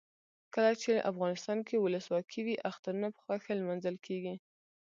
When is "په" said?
3.15-3.19